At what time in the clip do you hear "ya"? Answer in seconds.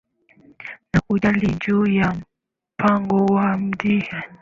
1.87-2.15, 3.87-3.95